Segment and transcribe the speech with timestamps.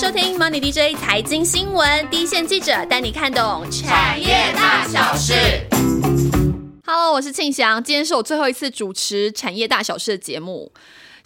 [0.00, 5.34] 收听 Money DJ 财经新闻，第一线记者带你看懂产业大小事。
[6.86, 10.70] Hello，我是庆祥，今天是我最后一次主持产业大小事的节目。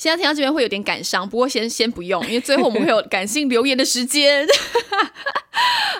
[0.03, 4.45] 现在听到这边会有点感伤，不过先先不用，因为最后我们会有感性留言的时间。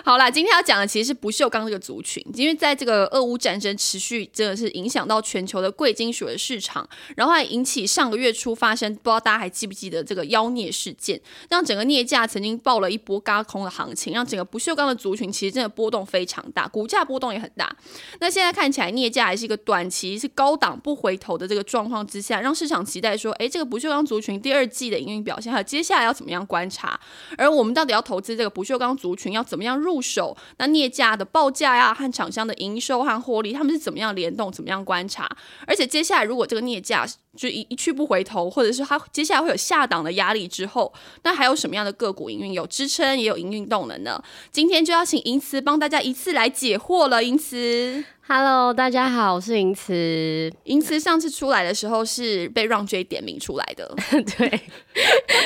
[0.03, 17.73] 好啦，今天要讲的其实是不锈钢这个族群，因为在这个俄乌战争持续，真的是影响到全球的贵金属的市场，然后还引起上个月初发生，不知道大家还记不记得这个妖孽事件，让整个镍价曾经爆了一波高空的行情，让整个不锈钢的族群其实真的波动非常大，股价波动也很大。
[18.19, 26.99] 那现在看起来镍价还是一个短期是高档不回头的这个状况之下，让市场期待说，哎，这个不锈钢族群第二季的营运表现，还有接下来要怎么样观察？
[27.37, 30.03] 而我们到底要投资这个不锈钢族群，要怎么样入？
[30.03, 35.29] 手那镍价的报价呀，和厂商的营收和获利，他们是怎么样联动，怎么样观察？
[35.65, 37.05] 而且接下来如果这个镍价
[37.37, 44.21] 就一一去不回头，或者是它接下来会有下档的压力之后，那还有什么样的个股营运有支撑，也有营运动能呢？
[44.51, 48.03] 今天就要请银慈帮大家一次来解惑了，银慈。
[48.25, 50.49] Hello，大家好，我是银慈。
[50.63, 53.93] 银慈上次出来的时候是被让 J 点名出来的，
[54.37, 54.61] 对，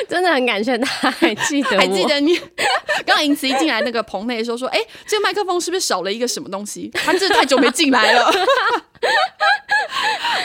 [0.08, 2.38] 真的很感谢他还记得， 还记得你。
[3.04, 8.32] 刚刚银慈一进来那个棚内的时候说：“哎，这个麦克风是不是少了一个什么东西？”他真的太久没进来了。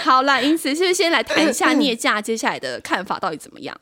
[0.02, 3.76] 好啦，银慈，是不是先来谈一下镍价接下来的看法到底怎么样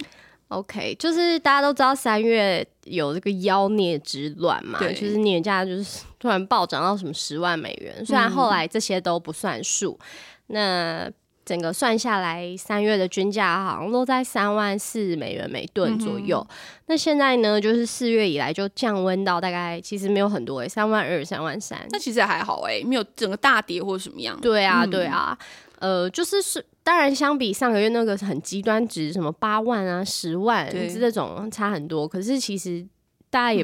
[0.48, 9.98] ？OK，就是大家都知道三月有这个妖孽之乱嘛，就是镍价就是突然暴涨到什么十万美元，虽然后来这些都不算数，
[10.46, 11.10] 那
[11.44, 16.46] 整个算下来三月的均价好像都在三万四美元每吨左右。
[16.86, 24.38] 那现在呢，就是四月以来就降温到大概其实没有很多诶，三万二、三万三，那其实还好诶，没有整个大跌或者什么样。
[24.40, 25.36] 对啊，对啊，
[25.80, 26.64] 呃，就是是。
[26.82, 32.08] 当然，相比上个月那个很极端值，什么八万啊、十万这种差很多。
[32.08, 32.84] 可是其实
[33.28, 33.62] 大家也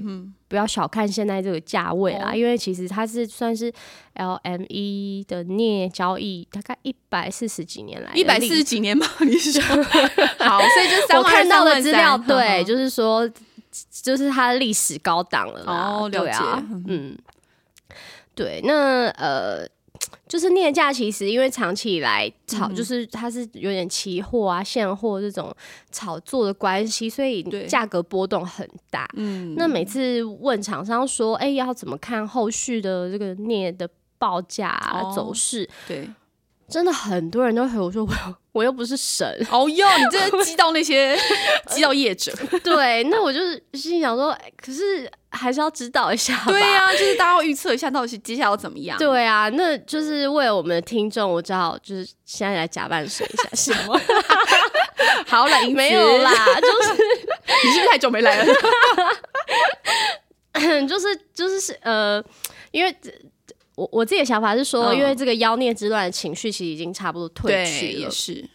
[0.48, 3.72] 不要小看现在这个价位啦，因为其实它是算是
[4.14, 9.06] LME 的镍交易大概一百四十几年来，一百四十几年吗？
[9.20, 9.62] 你是说
[10.38, 10.58] 好？
[10.60, 13.28] 所以就我看到的资料，对，就是说
[13.90, 16.38] 就是它的历史高档了哦，了解，
[16.88, 17.16] 嗯，
[18.34, 19.66] 对，那呃。
[20.28, 25.54] 就是镍价其实因为长期以来炒，就是它是有点期货啊、现货这种
[25.90, 29.08] 炒作的关系，所以价格波动很大。
[29.14, 34.78] 嗯，那每次问厂商说，哎，要怎么看后续的这个镍的报价
[35.14, 35.68] 走势？
[35.86, 36.08] 对。
[36.68, 38.10] 真的很多人都回我说我
[38.52, 41.16] 我又不是神哦哟，你真的激到那些
[41.70, 42.32] 激到业者。
[42.64, 46.42] 对，那我就是心想说，可是还是要指导一下。
[46.46, 48.98] 对呀，就是大家要预测一下到底是接下来要怎么样。
[48.98, 54.00] 对啊，那就是为了我们的听众，我只好就是现在来假扮谁一下，什么？
[55.26, 56.92] 好了，没有啦，就是
[57.64, 58.54] 你是不是太久没来了？
[60.88, 62.20] 就是就是呃，
[62.72, 62.92] 因为。
[63.76, 68.48] 我我自己的想法是说，因为这个妖孽之乱的情绪其实已经差不多退去了，也是，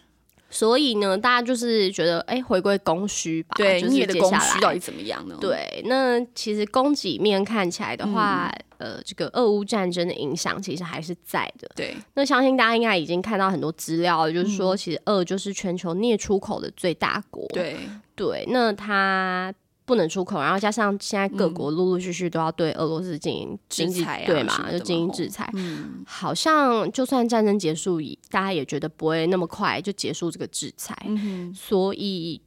[0.50, 5.38] 所以呢，大家就是觉得，哎，回归供需吧，对，你的供需到底怎么样呢？
[5.40, 11.96] 对，那其实供给面看起来的话，呃，这个俄乌战争的影响其实还是在的，对。
[12.16, 17.78] 那相信大家应该已经看到很多资料，就是说，其实俄就是全球镍出口的最大国，对
[18.16, 18.44] 对。
[18.50, 19.54] 那它。
[19.92, 24.72] 不能出口，然后加上现在各国陆陆续续都要对俄罗斯进行制裁，对嘛？
[24.72, 25.52] 就进行制裁。
[25.54, 28.00] 嗯，好像就算战争结束，
[28.30, 30.98] 大家也觉得不会那么快就结束这个制裁。
[31.08, 32.40] 嗯所以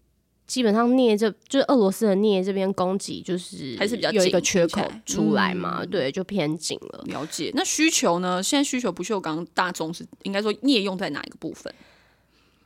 [0.47, 5.85] 基本上镍这就是俄罗斯的镍这边供给就是还是比较有一个缺口出来嘛？
[5.85, 7.05] 对，就偏紧了。
[7.09, 7.53] 了解。
[7.55, 8.43] 那需求呢？
[8.43, 11.71] 现在需求不锈钢大众是应该说镍用在哪一个部分？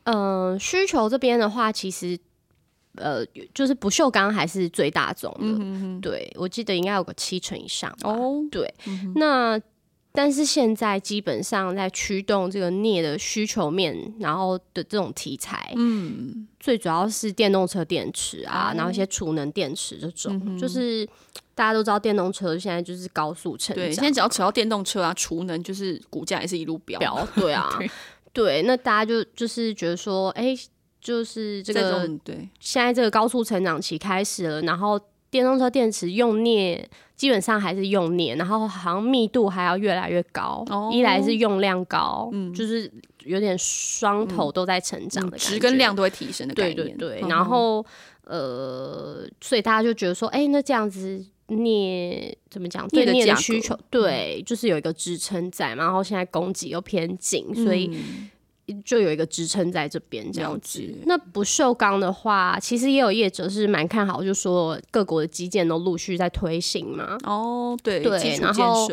[0.04, 2.16] 嗯，需求这边的话，其实。
[2.98, 8.42] 呃，就是不锈钢还是最大宗的，对我记得应该有个七成以上哦。
[8.50, 8.72] 对，
[9.14, 9.60] 那
[10.12, 21.06] 但是现在基本上在驱动这个镍的需求面，然后的这种题材，嗯，最主要是电动车电池啊，然后一些储能电池这种，就是
[21.54, 26.98] 大家都知道电动车现在就是高速成长，现在只要扯到电动车啊，储能就是股价也是一路飙，
[27.36, 27.78] 对啊，
[28.32, 30.56] 对，那大家就就是觉得说，哎。
[31.00, 35.00] 就是这个对，现在这个高速成长期开始了，然后
[35.30, 40.64] 电动车电池用镍基本上还是用镍，然后好像密度还要越来越高。
[40.92, 42.90] 一来是用量高，嗯，就是
[43.24, 46.76] 有点双头都在成长的值跟量都会提升的概念。
[46.76, 47.84] 对对对，然后
[48.24, 52.86] 呃，所以大家就觉得说，哎，那这样子镍怎么讲？
[52.88, 57.90] 对镍的需求，对，就是有一个支撑在，然后现在供给又偏紧，所以。
[58.84, 60.82] 就有一个支撑在这边这样子。
[61.04, 67.18] 那不锈钢的话，其实也有业者是蛮看好，就说各国的基建都陆续在推行嘛。
[67.24, 68.90] 哦，对对，然后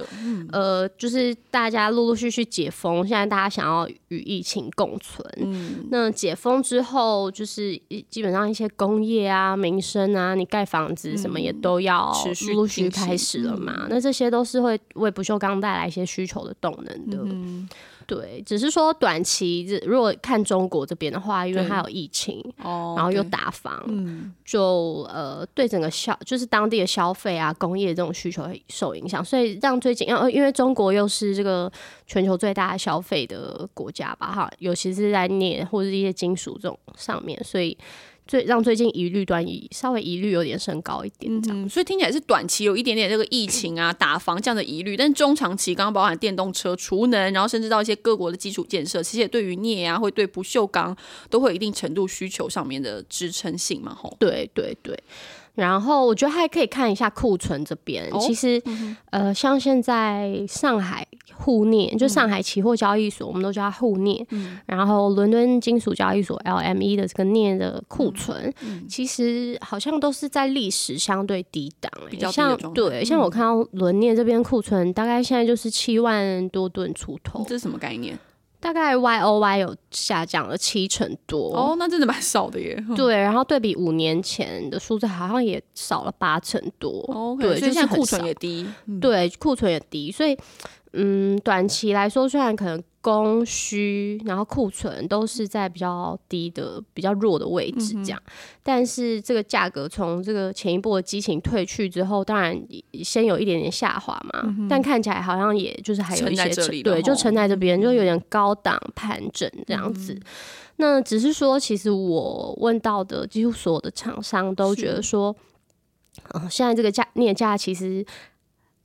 [0.52, 5.28] 呃，就是大家陆陆续续解封，现在大家想要与疫情共存。
[5.38, 7.80] 嗯，那解封之后，就是
[8.10, 12.14] 基本上一些工业啊、民生啊，你盖房子什么也都要
[12.48, 13.88] 陆陆续开始了嘛。
[13.90, 17.18] 那这些都是会为不锈钢带来一些需求的动能的。
[17.24, 17.68] 嗯。
[18.08, 23.84] 对，只是说短期，如果看中国这边的话，因为它有疫情，然后又打房，
[24.44, 31.72] 就呃，对整个消就是当地的消费啊、工业这种需求会受影响，所以让最近，呃，因为中国又是这个
[32.06, 37.78] 全球最大的消费的国家吧，哈，尤其是在镍或者一些金属这种上面，所以。
[38.28, 50.96] 最让最近疑虑端疑稍微疑虑有点升高一点，这样，所以听起来是短期有一点点这个疫情啊打房这样的疑虑，但中长期刚刚包含电动车、储能，然后甚至到一些各国的基础建设，其实也对于镍啊，会对不锈钢
[51.30, 54.16] 都会有一定程度需求上面的支撑性嘛，吼。
[54.20, 54.98] 对对对。
[55.54, 58.62] 然后我觉得还可以看一下库存这边，其实
[59.10, 61.08] 呃，像现在上海
[61.38, 64.26] 沪镍，就上海期货交易所，我们都叫它沪镍，
[64.66, 68.54] 然后伦敦金属交易所 LME 的这个镍的库存，
[68.88, 78.18] 其实好像都是在历史相对低档，比较像对，像我看到伦镍这边库存大概现在就是七万多吨出头，这是什么概念？
[78.58, 81.56] 大概 Y O Y 有下降了七成多。
[81.56, 82.84] 哦，那真的蛮少的耶。
[82.98, 87.38] 对，然后对比五年前的数字，好像也少了八成多。
[87.40, 88.66] 对，所以现在库存也低。
[89.00, 90.36] 对，库存也低，所以。
[90.98, 98.22] 嗯，短期来说，虽然可能供需，然后库存都是在比较低的、比较弱的位置，这样，
[98.64, 102.60] 但是这个价格从这个前一波的激情退去之后，当然
[103.04, 106.50] 先有一点点下滑嘛，但看起来好像也就是还有一些
[106.82, 110.20] 对，就撑在这边，就有点高档盘整这样子。
[110.78, 115.36] 那只是说，其实我问到的几乎所有的厂商都觉得说，
[116.34, 118.06] 嗯，现在这个价镍价其实。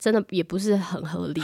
[0.01, 1.43] 真的也不是很合理，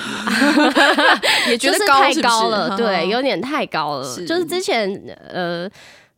[1.51, 4.17] 也觉得太高了， 对，有点太高了。
[4.27, 4.91] 就是之前
[5.29, 5.69] 呃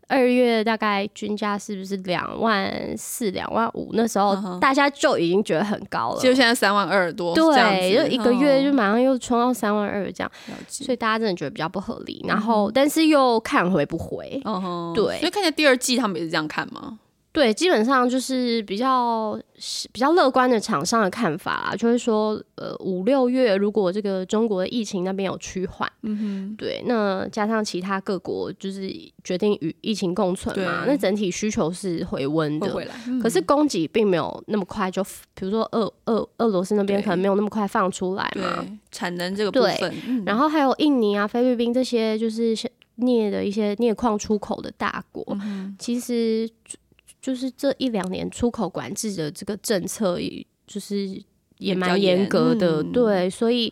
[0.07, 3.91] 二月大概均价是不是两万四、两万五？
[3.93, 10.31] 那时候大家就已经觉得很高了，就现在三万二多，对，就一个月就马上又冲到三万二这样，
[10.69, 12.25] 所以大家真的觉得比较不合理。
[12.27, 14.41] 然后但是又看回不回，
[14.95, 17.01] 对，所以看见第二季他们也是这样看吗？
[17.39, 19.39] 对，基本上就是比较
[19.93, 28.93] 比较乐观的厂商的看法啦，就是说，呃，五六月如果这个中国的疫情那边有趋缓，嗯哼，对，那加上其他各国就是
[29.23, 32.75] 决定与疫情共存嘛，那整体需求是回温的，
[33.23, 42.53] 可是供给并没有那么快就，比如说俄俄俄罗斯那边可能没有那么快放出来嘛，产能这个部分，然后还有印尼啊、菲律宾这些就是
[42.97, 45.25] 镍的一些镍矿出口的大国，
[45.79, 46.51] 其实。
[47.29, 50.19] 就是这一两年出口管制的这个政策，
[50.67, 51.23] 就是
[51.59, 53.71] 也蛮严格的，对，所以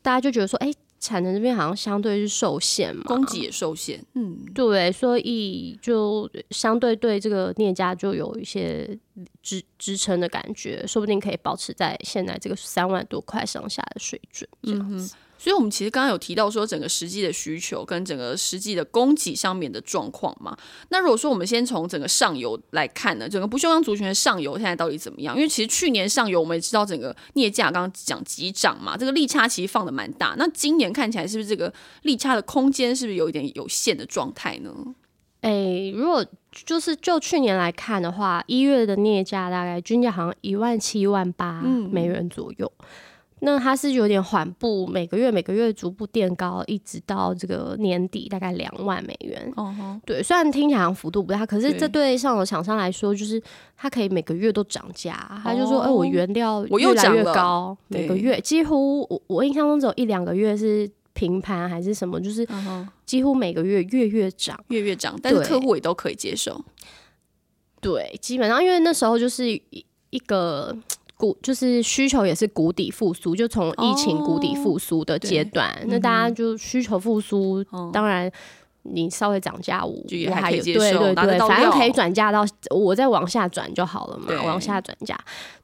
[0.00, 8.98] 大家就觉得说，哎，产能这边好像相对是受限嘛，供给也受限，嗯，对，所以就相对对这个镍价就有一些
[9.42, 15.14] 支支撑的感觉，说不定可以保持在现在这个三万多块上下的水准，这样子。
[15.42, 20.54] 所以，我们其实刚刚有提到说，整个实际的需求跟整个实际的供给上面的状况嘛。
[20.90, 25.34] 那如果说我们先从整个上游来看呢，整个不锈钢族群的上游现在到底怎么样？
[25.34, 30.34] 因为其实去年上游我们也知道整个镍价刚刚讲急涨嘛，这个利差其实放的蛮大。
[30.36, 34.70] 那今年看起来是不是这个利差的空间是不是有一点有限的状态呢？
[35.40, 42.70] 哎，如果就是就去年来看的话，一月的镍价大概均价好像一万七万八美元左右。
[43.42, 49.50] 那它是有点缓步，每个月每个月逐步垫高，一直到这个年底大概两万美元。
[49.56, 53.42] 哦对，虽然听起来幅度不大，可是这对上游厂商来说，就是
[53.76, 55.40] 它可以每个月都涨价。
[55.42, 62.46] 他就说：“哎，我原料我又涨越高，每个月几乎我我印象中只有一两个月是平盘还是什么，就是
[63.06, 66.62] 几乎每个月月月涨，月月涨，但是客户也都可以接受。
[67.80, 69.62] 对，基本上因为那时候就是一
[70.10, 70.76] 一个。
[71.20, 77.62] 谷就是需求也是谷底复苏，就从疫情谷底复苏的阶段，那大家就需求复苏，
[77.92, 78.32] 当然
[78.84, 79.92] 你稍微涨价，我
[80.28, 85.14] 我还有对对对，反正可以转嫁到我再往下转就好了嘛，往下转嫁。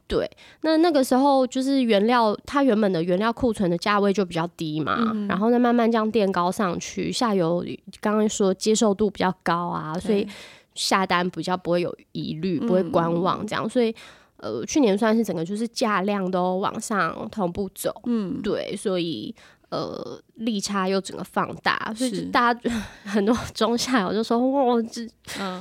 [0.07, 7.65] 对，那那个时候就是原料它原本的原料库存的价位就比较低嘛，然后再慢慢这样垫高上去，下游
[8.01, 10.29] 刚刚说接受度比较高啊，所以
[10.75, 13.95] 下单比较不会有疑虑，不会观望这样，所以。
[14.39, 19.35] 呃，去年算是整个就是价量都往上同步走，嗯，对，所以
[19.71, 22.71] 呃，利差又整个放大，所以大家
[23.05, 25.07] 很多中下游就说：“哇，这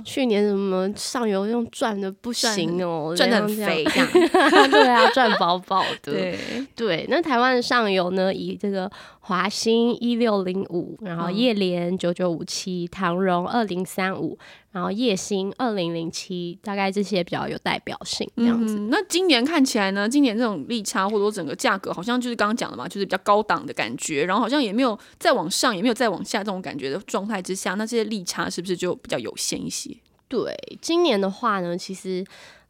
[0.04, 3.84] 去年什么上游用赚的不行哦，赚的肥，
[4.70, 6.38] 对啊，赚饱饱的。”对
[6.76, 8.92] 对，那台湾的上游呢，以这个
[9.22, 14.38] 华兴一六零五，然后叶联九九五七，唐荣二零三五。
[14.72, 18.78] 然后叶星二零零七，大概这些比较有代表性这样子。
[18.92, 24.26] 那今年看起来呢，今年这种利差或者说整个价格，好像就是刚刚讲的嘛，就是比较高档的感觉。
[24.26, 29.96] 然后好像也没有再往上，也没有再往下这种感觉的状态之下，那这些利差是不是就比较有限一些？
[30.28, 32.26] 对，今年的话呢，其实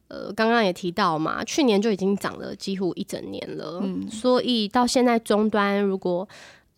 [0.09, 6.27] 呃，刚刚也提到嘛，去年就已经涨了几乎一整年了，嗯，所以到现在终端如果。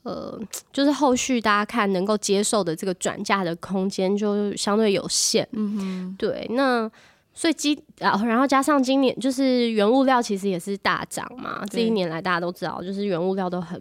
[0.04, 0.40] 呃，
[0.72, 5.46] 就是后续大家看能够接受的这个转嫁的空间就相对有限。
[5.52, 6.90] 嗯哼，对，那
[7.38, 11.62] 所以今啊，然后加上今年就是原物料其实也是大涨嘛。
[11.70, 13.80] 这一年来大家都知道，就是原物料都很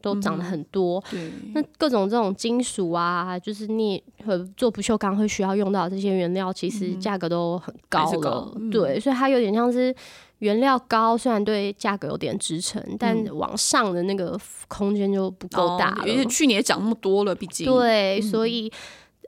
[0.00, 0.98] 都涨得很多。
[1.10, 8.50] 对，那各种这种金属啊，就是镍和做不锈钢会需要用到这些原料，其实价格都很高了。
[8.72, 9.94] 对，所以它有点像是。
[10.40, 16.06] 原料高，虽然对价格有点支撑，但往上的那个空间就不够大了。
[16.06, 18.70] 因为去年涨那么多了，毕竟对，所以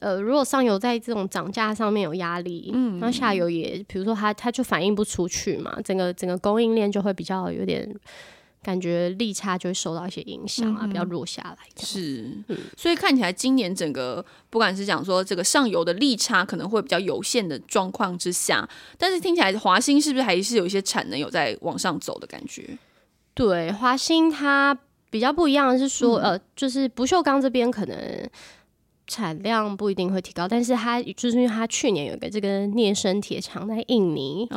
[0.01, 7.95] 呃，如果上游在这种涨价上面有压力，嗯，那下游也，比如说它它就反映不出去嘛，整个整个供应链就会比较有点。
[8.63, 11.59] 感觉利差就会受到一些影响啊，比较弱下来。
[11.77, 12.29] 是，
[12.77, 22.77] 所以看起来今年整个不管是讲说这个上游的利差可能会比较有限的状况之下，但是听起来华兴是不是还是有一些产能有在往上走的感觉？
[23.35, 24.77] 对，华兴它
[25.11, 27.97] 比较不一样的是说，呃，就是不锈钢这边可能
[29.07, 34.49] 产量不一定会提高，但是它就是因为它去年有个这个镍生铁厂在印尼，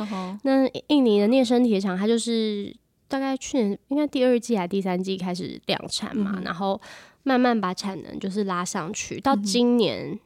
[0.42, 2.74] 那印尼的镍生铁厂它就是。
[3.10, 6.80] 大概去年应该第二季还第三季开始量产嘛，然后
[7.24, 10.16] 慢慢把产能就是拉上去，到今年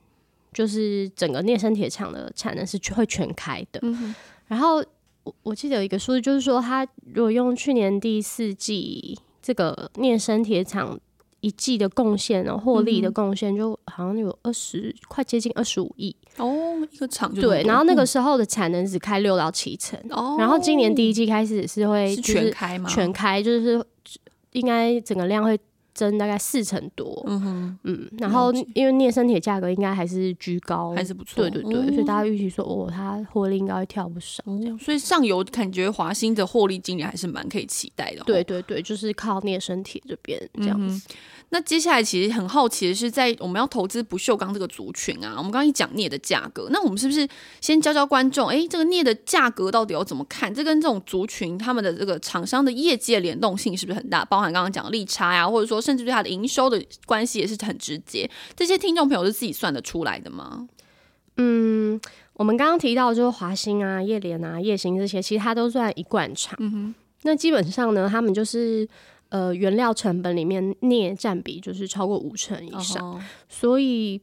[0.52, 3.81] 就是整个镍生铁厂的产能是会全开的。
[4.49, 4.85] 然后
[5.23, 11.00] 我我记得有一个数字，就是说它如果用去年第四季这个镍生铁厂。
[11.44, 16.16] 一季的贡献呢，获利的贡献就好像有二十，快接近二十五亿。
[16.38, 22.88] 哦，一个厂对，然后那个时候的产能只开六到七成哦，然后今年第一季开始是会全开吗？
[22.88, 23.84] 全开就是
[24.52, 25.58] 应该整个量会。
[25.94, 34.42] 增大概四成多，嗯哼，嗯，然后因为镍生铁价格应该还是居高，还是不错，对对对，所以大家预期说，哦，它获利应该会跳不少，
[34.80, 41.08] 所以上游感觉华兴的获利今年还是蛮可以期待的，对对对，就是靠镍生铁这边这样子。
[41.54, 47.28] 那接下来其实很好奇的是，在我们要投资不锈钢这个族群啊，我们刚刚一讲镍的价格，那我们是不是
[47.61, 50.52] 先教教观众，哎，这个镍的价格到底要怎么看？
[50.52, 54.25] 这跟这种族群他们的这个厂商的业绩的联动性是不是很大？
[54.25, 55.84] 包含刚刚讲利差呀，或者说。
[55.84, 60.66] 甚至对它的营收的关系也是很直接，这些听众朋友是自己算得出来的吗？
[61.37, 62.00] 嗯，
[62.32, 66.56] 我们刚刚提到就是华兴啊、叶联啊、叶星这些，其实它都算一贯厂。
[66.58, 66.94] 嗯哼，
[67.25, 68.88] 那基本上呢，他们就是
[69.28, 74.21] 呃原料成本里面镍占比就是超过五成以上，所以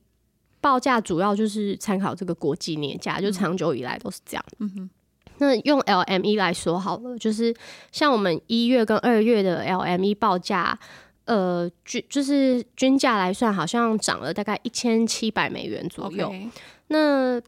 [0.59, 4.45] 报价主要就是参考这个国际镍价，就长久以来都是这样。
[4.59, 4.89] 嗯哼。
[5.37, 7.55] 那用 LME 来说好了，就是
[7.91, 10.79] 像我们一月跟二月的 LME 报价。
[11.25, 16.33] 呃，均就是均价来算，好像涨了大概一千七百美元左右。
[16.87, 17.39] 那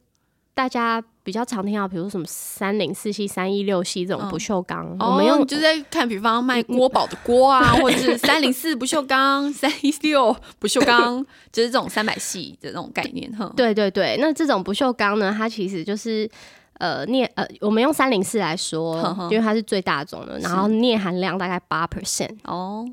[0.55, 13.51] 大家比较常听到，比如什么三零四系、三一六系这种不锈钢，我们用就在看，比方卖锅宝的锅啊，或者是三零四不锈钢、三一六不锈钢，就是这种三百系的那种概念哈。
[13.55, 16.29] 对对对，那这种不锈钢呢，它其实就是
[16.77, 22.87] 呃镍呃，我们用三零四来说，因为它是最大宗的，然后镍含量大概八 percent 哦。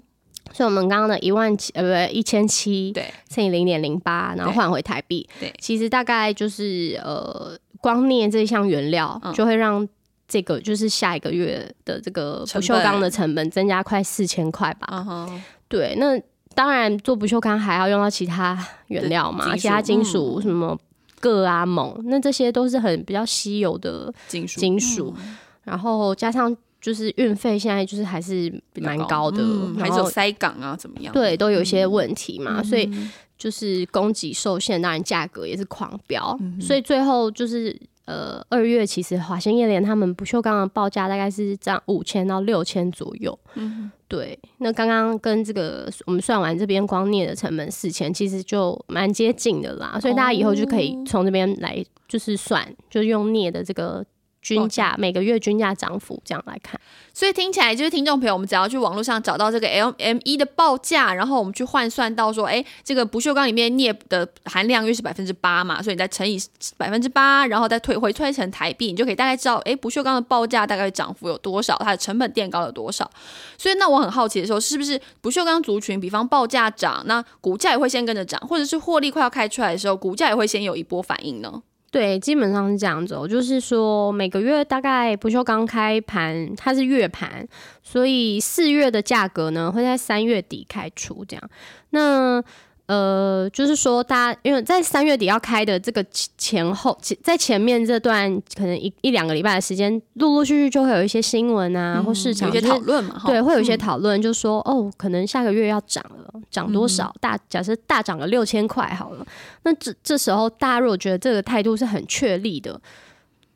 [0.53, 9.89] 所以，我们刚刚的一万七，呃，不对，一千七，对，乘以零点零八，然后换回台币，对，其实大概就是呃，光镍这项原料就会让
[10.27, 15.29] 这个就是下一个月的这个不锈钢的成本增加快四千块吧。
[15.69, 16.21] 对，那
[16.55, 20.77] 当然做不锈钢还要用到其他原料嘛，其他金属什么
[21.21, 25.15] 铬啊、锰，那这些都是很比较稀有的金属，金属，
[25.63, 26.57] 然后加上。
[26.81, 29.43] 就是运费现在就是还是蛮高的，
[29.79, 31.13] 还是塞港啊，怎么样？
[31.13, 32.91] 对，都有一些问题嘛，所以
[33.37, 36.39] 就是供给受限，当然价格也是狂飙。
[36.59, 43.39] 所以最后就是呃，二月其实华兴业联他们不锈钢的报价大概是涨五千到六千左右。
[43.57, 44.39] 嗯，对。
[44.59, 49.99] 那刚刚跟这个我们算完这边光镍的成本四千，其实就蛮接近的啦。
[50.01, 54.03] 所以大家以后就可以从这边来就是算，就用镍的这个。
[54.43, 56.81] 均价每个月均价涨幅这样来看，
[57.13, 66.39] 所以听起来就是听众朋友，我们只要去网络上找到这个 L M 一的报价，然后我们去换算到说，哎，这个不锈钢里面镍的含量约是百分之八嘛，所以你再乘以
[66.79, 73.09] 百分之八，然后再退回推成台币，你就可以大概知道，哎，不锈钢的报价大概涨幅有多少，它的成本垫高了多少。
[73.59, 81.63] 所以那我很好奇的时候，是不是不锈钢族群，比方报价涨，那股价也会先跟着涨，或者是获利快要开出来的时候，股价也会先有一波反应呢？
[81.91, 83.15] 对，基本上是这样子。
[83.29, 87.47] 就是说，每个月大概不锈钢开盘，它是月盘，
[87.83, 91.51] 所以四月的价格呢会在三月底开出，这样。
[91.91, 92.43] 那
[92.91, 96.05] 呃，就是说，大家因为在三月底要开的这个
[96.37, 107.15] 前后，在前面这段可能一一两个礼拜的时间，陆陆续续就会有一些新闻啊，或市场有些讨论嘛，对，会有一些讨论，就说哦，可能下个月要涨了，涨多少？
[107.21, 109.25] 大假设大涨了六千块好了，
[109.63, 112.81] 那这这时候大家如果觉得这个态度是很确立的。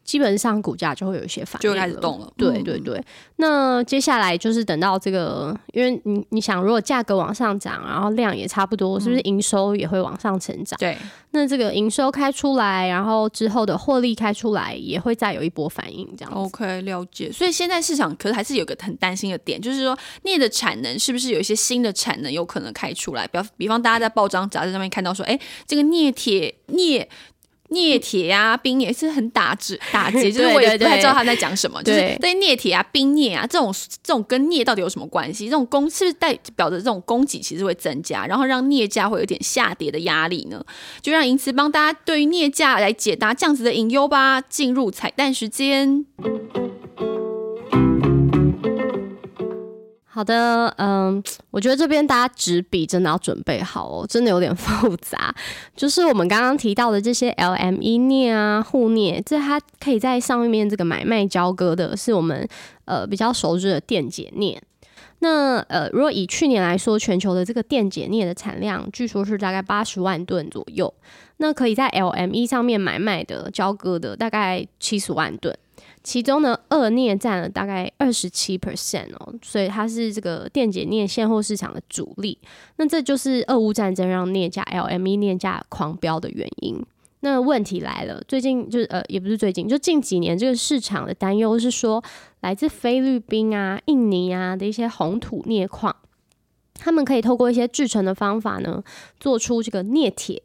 [0.05, 2.33] 基本上股价就会有一些反应，就开始动了。
[2.37, 3.03] 对对对，
[3.37, 10.79] 那接下来就是等到这个，因为你你想，如果价格往上涨，然后量也差不多，是不是营收也会往上成长？
[10.79, 10.97] 对。
[11.31, 16.33] 那这个营收开出来，然后之后的获利开出来，也会再有一波反应，这样。
[16.33, 17.33] OK，了解。
[17.33, 23.27] 所以现在市场可是还是有个很担心的点，就是说镍的产能是不是有一些新的产能有可能开出来？
[23.27, 27.09] 比方比方，大家在报章杂志上面看到说，哎，这个镍铁镍。
[27.71, 31.83] 镍铁呀，冰镍是很打字打结， 就是我也不太知道他在讲什么。
[31.83, 35.47] 就是对镍铁啊、冰镍啊这种这种跟镍到底有什么关系？
[35.47, 40.65] 这种供是不是代表着这种供给其实会增加，然后让镍价会有点下跌的压力呢？
[41.01, 44.41] 就让银慈帮大家对于镍价来解答这样子的隐忧吧。
[44.41, 46.05] 进入彩蛋时间。
[50.15, 55.35] 好的，嗯，我觉得这边大家纸笔真的要准备好哦，真的有点 复杂。
[55.75, 62.49] 就是我们刚刚提到的这些 LME 镍啊、沪镍，这它可以在上面这个买卖交割的，是我们
[62.85, 64.63] 呃比较熟知的电解镍。
[65.19, 70.95] 那呃，如果以去年来说，全球的这个电解镍的产量，据说是大概八十万吨左右。
[71.39, 75.53] 那可以在 LME 上面买卖的交割的，大概七十万吨。
[76.05, 82.39] 其中呢，二镍占了大概二十七 percent 哦，所以它是这个电解镍现货市场的主力。
[82.77, 86.85] 那这就是俄乌战争让镍价 LME 镍价狂飙的原因。
[87.21, 92.05] 那问题来了，最近就是呃，也不是最近，就近几年这个市场的担忧是说，
[92.41, 95.97] 来自菲律宾啊、印尼啊的一些红土镍矿，
[96.75, 98.85] 他们可以透过一些制成的方法呢，
[99.19, 100.43] 做出这个镍铁，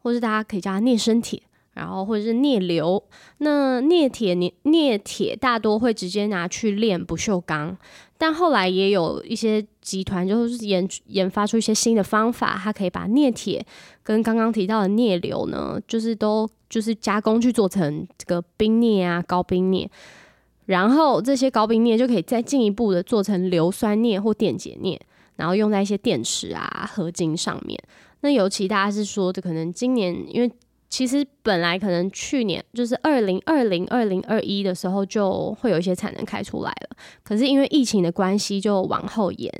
[0.00, 1.42] 或是大家可以叫它镍生铁。
[1.76, 3.02] 然后或者是镍硫，
[3.38, 7.76] 那镍铁、镍镍铁大多会直接拿去炼不锈钢，
[8.16, 13.64] 但后来也有一些集团就是研研发出一些新的方法，它可以把镍铁
[14.02, 19.90] 跟刚刚提到的镍硫呢，就是都就是加工去做成这个冰镍啊、高冰镍，
[20.64, 24.98] 然后这些高冰镍就可以再进一步的做成硫酸镍或电解镍，
[25.36, 27.78] 然后用在一些电池啊、合金上面。
[28.20, 30.50] 那尤其大家是说，这可能今年因为
[30.96, 39.52] 其实本来可能去年就是二零二零二零二一的时候就会有一些产能开出来了，可是因为疫情的关系就往后延，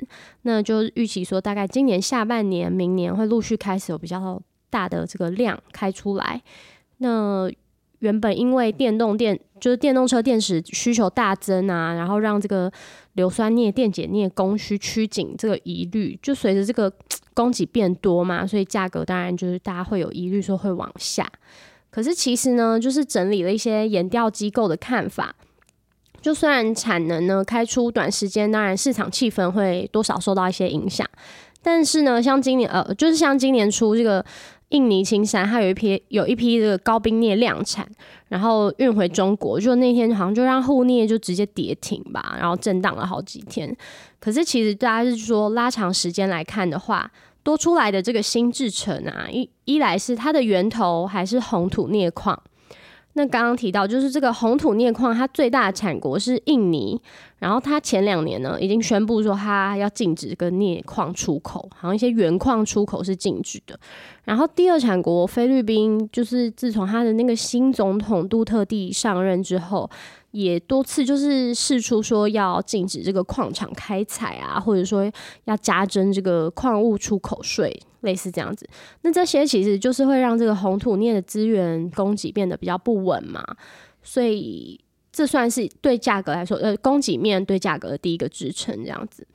[0.44, 6.40] 那就预期说大概今年下半年、明年会陆续开始有比较大的这个量开出来。
[7.00, 7.50] 那
[7.98, 12.72] 原本因为电动电就是电动车电池需求大增啊，然后让这个
[13.12, 16.90] 硫酸镍、电解镍供需趋紧这个疑虑，就随着这个。
[17.36, 21.30] 供给变多嘛，所以价格当然就是大家会有疑虑说会往下。
[21.90, 25.36] 可是其实呢，就是整理了一些研调机构的看法。
[26.20, 31.06] 就虽然产能呢开出短时间，当然市场气氛会多少受到一些影响。
[31.62, 34.24] 但是呢，像今年呃，就是像今年初这个。
[34.70, 37.88] 印尼青山，它有一批有一批这个高冰镍量产，
[38.26, 43.74] 然后运回中国，就那天好像就让沪镍就直接跌停吧，然后震荡了好几天。
[44.26, 47.08] 可是其实大家是说拉长时间来看的话，
[47.44, 52.36] 多出来的这个新制成啊，一一来是它的源头还是红土镍矿。
[53.12, 57.00] 那刚刚提到，就是这个红土镍矿，它最大的产国是印尼，
[57.38, 63.78] 然后它前两年呢，已经宣布说它要禁止跟镍矿出口，好像一些原矿出口是禁止的。
[64.24, 69.88] 然后第二产国菲律宾，就是自从它的那个新总统杜特地上任之后。
[70.36, 75.10] 也多次就是试出说要禁止这个矿场开采啊，或者说
[75.44, 78.68] 要加征这个矿物出口税，类似这样子。
[79.00, 83.42] 那这些其实就是会让这个红土镍的资源供给变得比较不稳嘛。
[84.02, 84.78] 所以
[85.10, 89.26] 这算是对价格来说，呃，供给面对价格的第一个支撑这样子。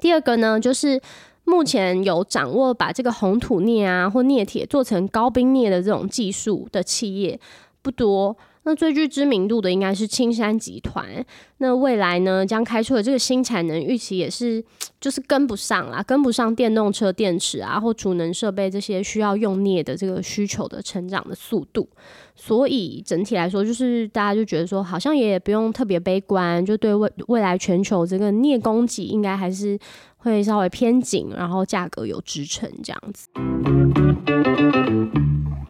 [0.00, 0.98] 第二个呢，就是
[1.44, 7.38] 目前有掌握把这个红土镍啊或镍铁做成高冰镍的这种技术的企业
[7.82, 8.34] 不多。
[8.66, 11.24] 那最具知名度的应该是青山集团。
[11.58, 14.62] 那未来呢，将开出的这个新产能，预期也是
[15.00, 21.88] 就是跟不上啦，跟不上电动车电池啊或储能设备这些需要用镍的这个需求的成长的速度。
[22.34, 29.78] 所以整体来说，就是大家就觉得说，好像也不用特别悲观，就对未未来全球这个镍供给应该还是
[30.16, 33.28] 会稍微偏紧，然后价格有支撑这样子。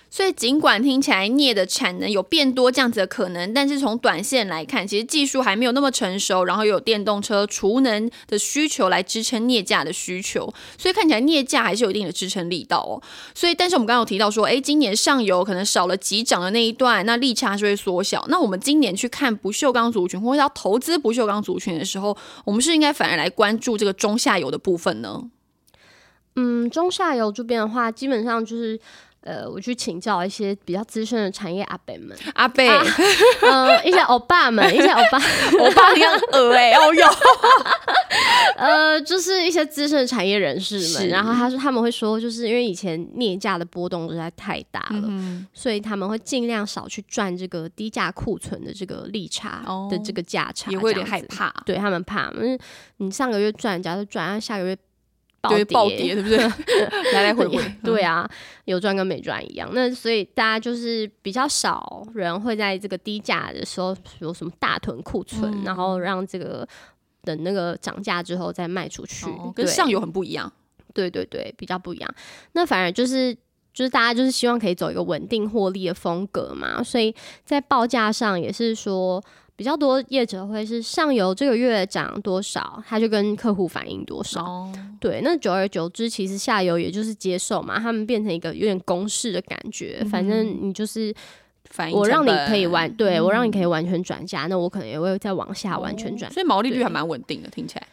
[0.09, 13.03] 所以，尽管听起来镍的产能有变多这样子的可能，但是从短线来看，其实技术还没有那么成熟，然后有电动车储能的需求来支撑镍价的需求，所以看起来镍价还是有一定的支撑力道哦。
[13.35, 18.25] 所以，但是我们刚刚有提到说，哎，今年上游可能少了急涨的那一段，那利差是会缩小。
[18.29, 22.17] 那我们今年去看不锈钢族群，或者要投资不锈钢族群的时候，
[22.47, 25.25] 我们是应该反而来关注这个中下游的部分呢？
[26.37, 28.81] 嗯，中下游这边的话，基本上就是。
[29.27, 32.63] 呃，我去请教一些比较资深的产业阿伯们，阿伯，
[33.43, 35.19] 嗯，一些欧巴们， 一些欧巴，
[35.59, 37.07] 欧巴一样鹅哎， 哦哟，
[38.57, 45.11] 呃，就是一些资深的产业人士们，然后他说他们会说，就是因为以前镍价的波动实在太大了，
[45.53, 52.57] 所以他们会尽量少去赚这个低价库存的这个利差的这个价差，也会有点害怕，对他们怕，因为
[52.99, 54.79] 你上个月赚，假如赚，下个月。
[55.49, 56.39] 对暴跌，对不对？
[57.13, 58.29] 来来回回，对啊，
[58.65, 59.69] 有赚跟没赚一样。
[59.73, 66.67] 那所以大家就是比较少人会在这个低价的时候有什么大囤库存，然后让这个
[67.23, 70.53] 等那个涨价之后再卖出去，跟上游很不一样。
[70.95, 72.15] 对对对，比较不一样。
[72.53, 73.35] 那反而就是
[73.73, 79.23] 就是大家就是希望可以走一个稳定获利的风格嘛，所以在报价上也是说。
[79.57, 84.71] 比较多业者会是上游这个月涨多少，他就跟客户反映多少。
[85.01, 90.05] 对，那久而久之，其实下游也就是接受嘛，他们变成一个有点公式的感觉。
[90.11, 91.15] 反正你就是
[91.91, 96.31] 我让你可以完，对我让你可以完全转嫁，那我可能也会再往下完全转。
[96.31, 97.87] 所以毛利率还蛮稳定的，听起来。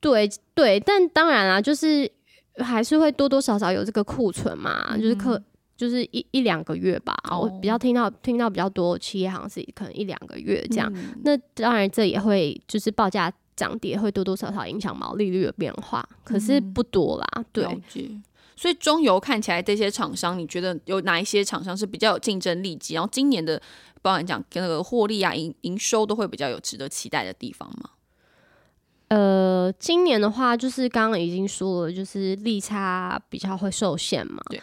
[0.00, 2.10] 对对，但当然啊，就是
[2.56, 5.40] 还是会多多少少有这个库存嘛，就是客。
[5.82, 10.88] 就是一一两个月吧，我比较听到听到比较多企业好像是可能一两个月这样。
[11.24, 17.44] 那当然这也会就是报价涨跌会多多少少影响毛利率的变化，可是不多啦。
[17.50, 17.66] 对，
[18.54, 22.78] 所以中游看起来这些厂商，你觉得有哪一些厂商是比较有竞争力？
[22.90, 23.60] 然后今年的
[24.02, 27.90] 包含讲跟那个获利啊、营营收都会比较有值得期待的地方吗？
[29.08, 34.40] 呃，今年的话，就是刚刚已经说了，就是利差比较会受限嘛。
[34.48, 34.62] 对。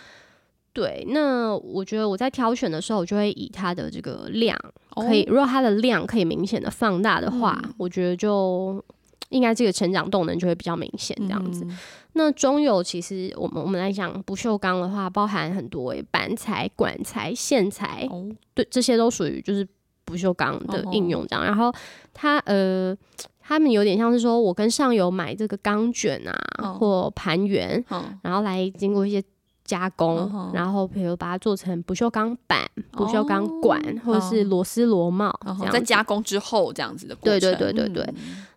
[0.80, 4.58] 对，那我觉得我在挑选的时候，我就会以它的这个量
[4.96, 8.82] 可以，如果它的量可以明显的放大的话，我觉得就
[9.28, 11.68] 应该这个成长动能就会比较明显这样子。
[12.14, 18.08] 那中游其实我们我们来讲不锈钢的话，包含很多板材、管材、线材，
[18.54, 19.68] 对，这些都属于就是
[20.06, 21.44] 不锈钢的应用这样。
[21.44, 21.70] 然后
[22.14, 22.96] 它呃，
[23.42, 27.84] 他们有点像是说我跟上游买这个钢卷啊或盘圆，
[28.22, 29.22] 然后来经过一些。
[29.70, 35.32] 加工，然后比如把它做成不锈钢板、不锈钢管，或者是螺丝螺帽，
[35.72, 37.40] 在加工之后这样子的过程。
[37.40, 38.14] 对对对对对。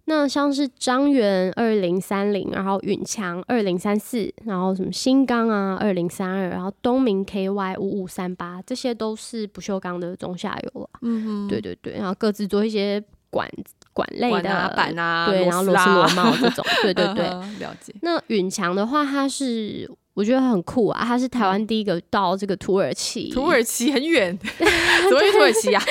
[0.07, 10.89] 那像是张元二零三零，然后允强二零三四，然后什么新钢啊二零三二，然后东明 KY 五五三八，这些都是不锈钢的中下游啊。
[11.03, 11.49] 嗯嗯。
[11.49, 13.47] 对对对，然后各自做一些管
[13.93, 16.65] 管类的板啊，对，然后螺丝螺帽这种。
[16.83, 17.27] 对对对，
[17.61, 17.95] 了解。
[18.01, 19.91] 那允强的话，它是。
[20.15, 21.05] 我觉得很酷啊！
[21.05, 24.39] 他是台湾第一个到这个土耳其，土耳其很远，
[25.09, 25.83] 怎么去土耳其啊？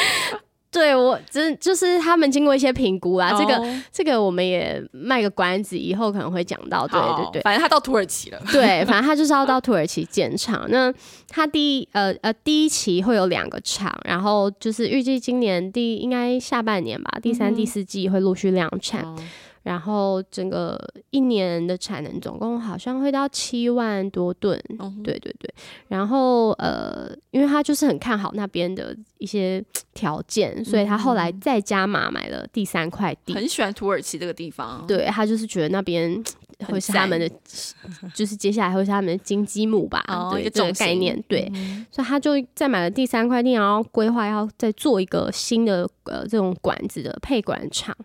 [0.72, 6.88] 对我真就是他们经过一些评估啊，这个这个我们也卖个关子，以后可能会讲到。
[6.88, 8.42] 对对对，反正他到土耳其了。
[8.54, 10.66] 对，反正他就是要到 土耳其建厂。
[10.70, 10.90] 那
[11.28, 19.06] 他第一呃呃第一期会有两个厂，然后就是预计今年第应该下半年吧，第三、第四季会陆续量产。
[19.64, 20.80] 然后整个
[21.12, 24.60] 一年的产能总共好像会到七万多吨，
[25.04, 25.54] 对对对。
[25.88, 33.34] 然后呃，因为他就是很看好那边的一些条件，所以他后来再加码买了第三块地。
[33.34, 36.24] 很喜欢土耳其这个地方，对他就是觉得那边
[36.68, 37.30] 会是他们的，
[38.16, 41.52] 就是接下来会是他们的金鸡母吧，对这种概念，对。
[41.92, 47.96] 所以他就再买了第三块地，然后规划要再做一个新的呃这种管子的配管厂，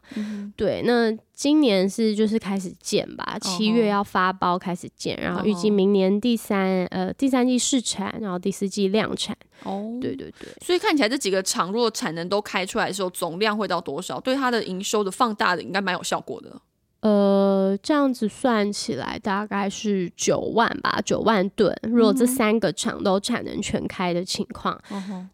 [0.55, 1.17] 对，那。
[1.37, 9.37] 今年是就是开始建吧，七月要发包开始建，然后预计明年第三呃第三季试产，然后第四季量产。
[9.63, 14.19] 哦，对对对，所以看起来这几个厂如果产能都开出来的时候，总量会到多少？
[14.19, 16.59] 对它的营收的放大的应该蛮有效果的。
[17.01, 21.73] 呃，这样子算起来大概是九万吧，九万吨。
[21.83, 24.81] 如果这三个厂都产能全开的情况，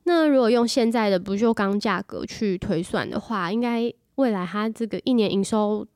[0.03, 5.87] 那如果用现在的不锈钢价格去推算的话，应该未来它这个一年营收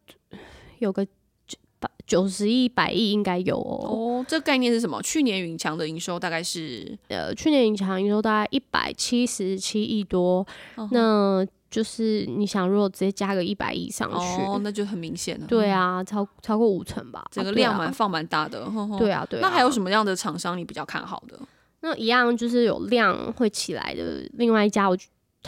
[0.79, 1.59] 有个九
[2.07, 3.89] 九十亿、百亿应该有哦。
[3.89, 5.03] 哦，这概念是什么？
[5.03, 10.47] 去年云强的营收大概是呃，去年永强营收大概一百七十七亿多，
[10.91, 11.47] 那。
[11.69, 15.47] 就是你想，如果直接加个一百亿上去，哦，那就很明显了。
[15.49, 18.65] 对啊，超超过五成吧，整个量蛮放蛮大的。
[18.97, 19.41] 对啊，对。
[19.41, 21.39] 那还有什么样的厂商你比较看好的？
[21.81, 24.23] 那一样就是有量会起来的。
[24.35, 24.97] 另外一家，我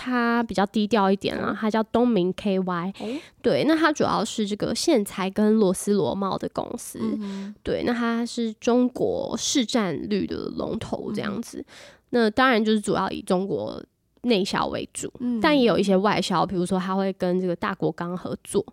[0.01, 2.93] 它比较低调一点啊，它叫东明 KY。
[3.43, 7.01] 对，那它主要是这个线材跟螺丝螺帽的公司。
[7.65, 11.65] 对，那它是中国市占率的龙头这样子。
[12.11, 13.83] 那当然就是主要以中国。
[14.23, 18.65] 内销为主，但也有一些外销，比如说他会跟这个大国钢合作，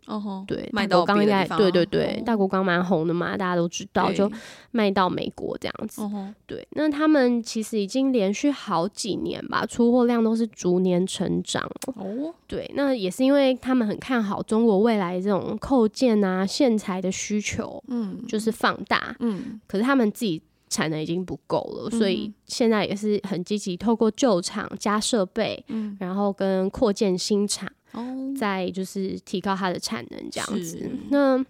[0.48, 4.32] 对，大国钢应该对对对，大国钢蛮红的嘛，大家都知道，就
[4.72, 6.02] 卖到美国这样子。
[6.46, 11.64] 对，那他们其实已经连续好几年吧，出货量都是逐年成长。
[11.96, 20.42] 哦，对，那也是因为他们很看好中国未来这种扣件啊、线材的需求，嗯，就是放大，嗯，可是他们自己。
[20.76, 28.04] 产能已经不够了，所以现在也是很积极，透过旧厂加设备，嗯，然后跟扩建新厂，哦，
[28.38, 30.92] 再就是提高它的产能这样子。
[31.10, 31.44] 那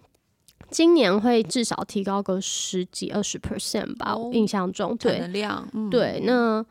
[0.70, 6.64] 今年会至少提高个十几二十 percent 吧，我印象中，对，量，对，那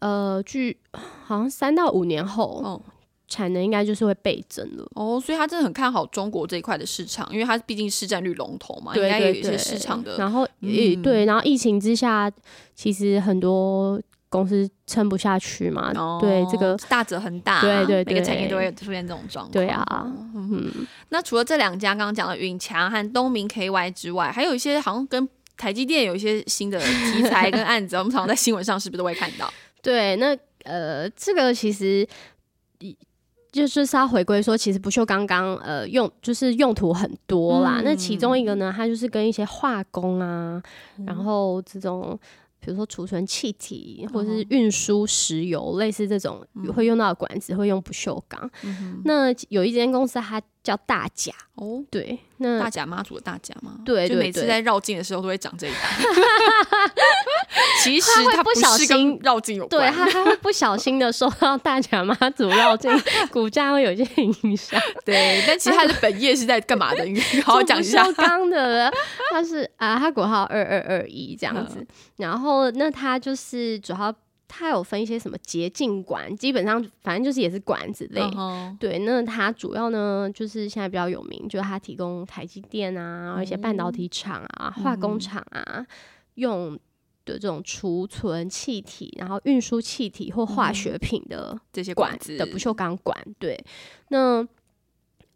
[0.00, 2.82] 呃，据好像三到五年后。
[3.32, 10.18] 产能应该就是会倍增了哦，所以他真的很看好中国这一块的市场，因为它毕竟市占率龙头嘛，应该有一些市场的。
[10.18, 12.30] 然后也对，然后疫情之下，
[12.74, 15.90] 其实很多公司撑不下去嘛。
[16.20, 19.52] 对，这个大则很大，对对，每个产业都会出现这种状况。
[19.52, 19.86] 对啊，
[20.34, 20.70] 嗯。
[21.08, 29.50] 那除了这两家刚刚讲的允强和东明 KY 之外，还有一些好像跟台积电有一些新的题材 跟案子，我们常常在新闻上是不是都会看到？
[29.80, 32.06] 对，那呃，这个其实。
[33.52, 37.82] 就是是要回归说，其实不锈钢钢呃用就是用途很多啦。
[37.84, 40.60] 那其中一个呢，它就是跟一些化工啊，
[41.06, 42.18] 然后这种
[42.58, 48.50] 比如说储存气体或者是运输石油，类似这种会用到的管子会用不锈钢。
[49.04, 50.42] 那有一间公司它。
[50.62, 53.78] 叫大甲哦，对，那大甲妈祖的大甲吗？
[53.84, 55.70] 对，就每次在绕境的时候都会长这一
[57.82, 62.90] 其实他不小心绕境有对他他会不小心的受到大甲妈祖绕境，
[63.30, 64.80] 骨架会有一些影响。
[65.04, 67.04] 对，但其实他的本业是在干嘛的？
[67.04, 68.10] 你 好好讲一下。
[68.12, 68.90] 刚的，
[69.32, 71.84] 他是啊，他国号二二二一这样子，
[72.16, 74.14] 然后那他就是主要。
[74.54, 78.20] 它有分一些什么洁净管，基本上反正就是也是管子类。
[78.78, 85.86] 对，那它主要呢就是现在比较有名，就是它提供台积电啊，一些半导体厂啊、化工厂啊
[86.34, 86.78] 用
[87.24, 93.16] 的这种储存气体，然后运输气体或化学品的这些管子的不锈钢管。
[93.38, 93.58] 对，
[94.08, 94.46] 那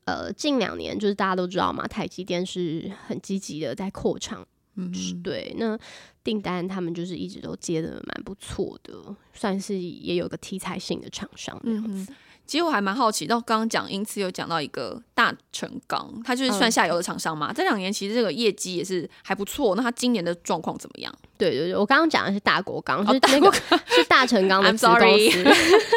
[0.05, 4.47] 呃近两年就是大家都知道嘛，台积电是很积极的在扩厂。
[4.77, 5.79] 嗯，对，那
[6.23, 8.95] 订单他们就是一直都接的蛮不错的，
[9.33, 12.13] 算是也有个题材性的厂商那样子。
[12.47, 17.53] 其实我还蛮好奇，到刚刚讲，因此有讲到一个大成钢，它就是算下游的厂商嘛。
[17.53, 21.13] 这两年其实这个业绩也是还不错，那它今年的状况怎么样？
[21.37, 23.53] 对对对，我刚刚讲的是大国钢，是那个
[23.87, 25.45] 是大成钢的子公司，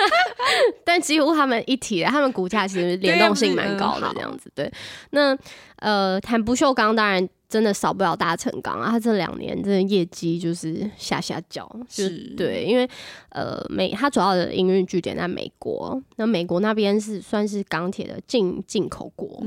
[0.84, 4.52] 但几乎他们一体，他们股价其实联动性蛮高的这样子。
[4.56, 4.72] 对，
[5.12, 5.38] 那
[5.76, 7.30] 呃，谈不锈钢当然。
[7.50, 8.92] 真的少不了大成钢啊！
[8.92, 12.36] 他这两年真的业绩就是下下脚，就是。
[12.38, 12.88] 对，因为
[13.30, 19.44] 呃美，他主要的营运据点在美国，那美国那边是算是钢铁的进进口国，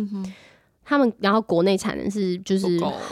[0.84, 2.66] 他们然后国内产能是就是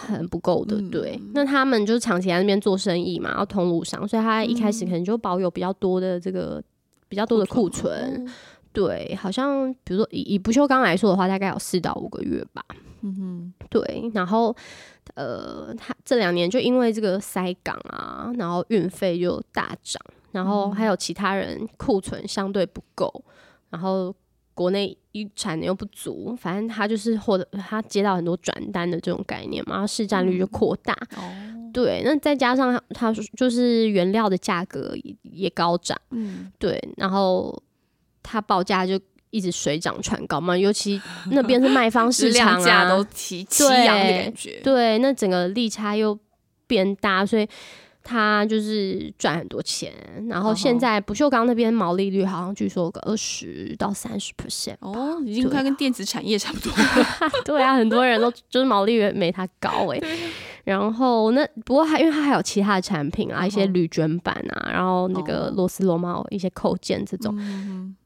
[0.08, 6.60] 很不够的，对，那他们就是长期在那边做生意嘛，然后通路上，所以他一开始可能就保有比较多的这个
[7.08, 8.28] 比较多的库存，
[8.72, 12.64] 对，好像比如说以以不锈钢来说的话，大概有四到五个月吧。
[13.02, 14.54] 嗯哼，对，然后
[15.14, 23.24] 呃，他这两年就因为这个塞港啊，然后运费就大涨，然后还有其他人库存相对不够，
[23.70, 24.14] 然后
[24.54, 30.92] 国内一产能又不足，反正他就是获得他接到很多转单的这种概念嘛，然后市占率就扩大。
[31.16, 37.62] 哦，对，那再加上他就是原料的价格也也高涨，嗯，对，然后
[38.22, 39.00] 他报价就。
[39.30, 44.60] 一直水涨船高嘛，尤其那边是卖方市 场啊，都提齐扬的感觉。
[44.62, 46.18] 对，那整个利差又
[46.66, 47.48] 变大，所以
[48.02, 49.92] 他就是赚很多钱，
[50.28, 56.72] 然后现在不锈钢那边毛利率好像据说有个二十到三十 percent 哦，已经快跟电子产业差不多。
[57.44, 60.00] 对啊，很多人都就是毛利率没他高哎。
[60.64, 67.34] 然后那不过还因为它还有其他的产品啊，一些铝卷板啊，然后那个螺丝螺帽一些扣件这种，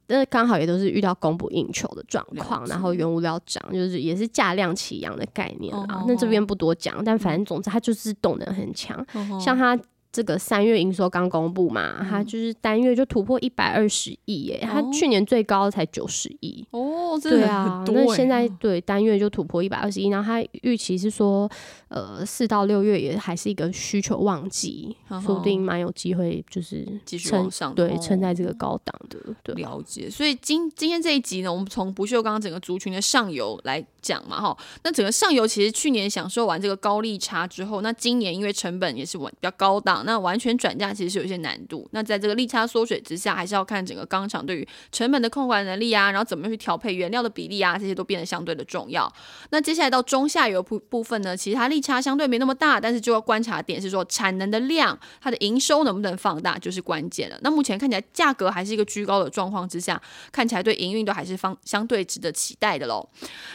[0.07, 6.05] 那刚好也都是遇到供不应求的状况，然后原物料涨，就是也是价量齐扬的概念啦。
[6.07, 9.05] 那这边不多讲，但反正总之它就是动能很强，
[9.40, 9.79] 像它。
[10.14, 21.50] 这个三月营收刚公布嘛，它就是单月就突破一百二十亿耶，它去年最高才九十亿哦，对啊，那现在对单月就突破一百二十亿，然后它预期是说，
[21.88, 29.18] 呃，四到六月也还是一个需求旺季，说不定蛮有机会就是继续往上，对，撑在这个高档的。
[29.42, 30.09] 对，了解。
[30.09, 40.04] 所以今今天这一集呢，我们从不锈钢整个族群的上游来讲嘛，哈，那整个上游其实去年享受完这个高利差之后，那今年因为成本也是稳比较高档。
[40.05, 41.88] 那完全转嫁其实是有一些难度。
[41.93, 49.12] 那在这个利差缩水之下，还是要看整个钢厂对于成本的控管能力啊，然后怎么去调配原料的比例啊，这些都变得相对的重要。
[49.51, 57.38] 那接下来到中下游部部分呢，其实它利差相对没那么大，但是就要观察点是说产能的量，它的营收能不能放大，就是关键了。
[57.43, 63.09] 那目前看起来价格还是一个居高的状况之下，看起来对营运都还是方相对值得期待的喽。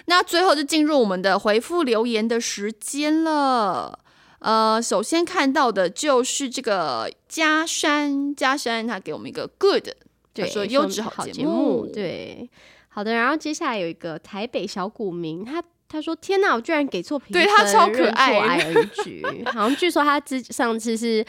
[0.05, 3.99] 那最后就进入我们的回复留言的时间了。
[4.39, 9.87] 呃，首先看到的就是这个嘉山，嘉山他给我们一个 good，
[10.33, 12.49] 就，说优质好节目，对，
[12.87, 13.13] 好的。
[13.13, 21.25] 然后接下来有一个台北小股民，他他说天哪，我居然给错评分，对他超可爱，爱而一句， 好像据说他之上次是。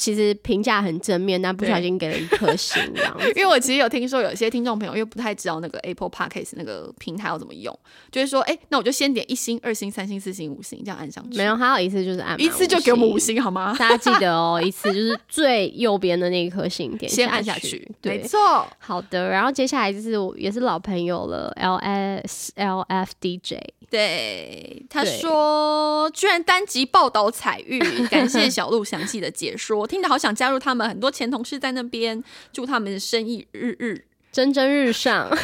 [0.00, 3.14] 其实评价很正面，但不小心给了一颗星，这样。
[3.36, 7.78] 因为我其实有听说有些听众朋友又不太知道那个 Apple Podcast 那个平台要怎么用，
[8.10, 11.36] 就是说，哎，那我就先点一星、二星、三星、四星、五星，这样按上去。
[11.36, 13.76] 没有，还有一次就是按一次就给我们五星好吗？
[13.78, 17.86] 大家记得哦，一次就是最右边的那一颗星点先按下去。
[18.02, 18.66] 没错。
[18.78, 23.74] 好的，然后接下来就是也是老朋友了，L S L F D J。
[23.90, 30.88] 对，他说居然单集报道彩玉，感谢小鹿详细的解说，听得好想加入他们。
[30.88, 32.22] 很多前同事在那边，
[32.52, 35.36] 祝他们生意日日 蒸蒸日上，股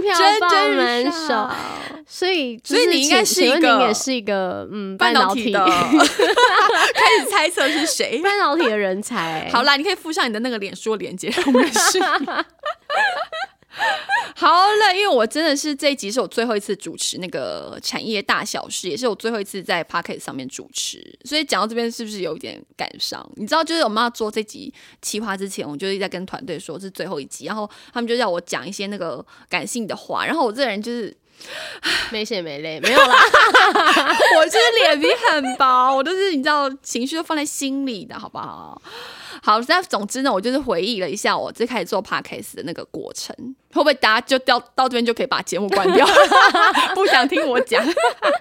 [0.00, 1.48] 票爆满手。
[2.04, 9.48] 所以，所以你应该是一个，也是一个嗯半导体的，开始猜测是谁半导体的人才。
[9.52, 12.00] 好啦，你可以附上你的那个脸书连接，我们是。
[14.36, 23.28] 好了，因为我真的是这一集是我最后一次主持那个产业大小事，也是我最后一次在 p o c k e t 上面主持，所以讲到这边是不是有一点感伤？
[23.36, 31.16] 你知道，就是我们要做这集企划之前，我就一直在跟团队说是最后一集，然后他们就叫我讲一些那个感性的话，然后我这人就是
[32.10, 33.16] 没血没泪，没有啦，
[34.36, 38.80] 我就是脸皮很薄，我都是你知道情绪都放在心里的，好不好？
[39.40, 43.34] 好，那总之呢，我就是回忆了一下我最开始做 podcast 的那个过程，
[43.72, 46.06] 会不会大家就掉到这边就可以把节目关掉？
[46.94, 47.84] 不想听我讲。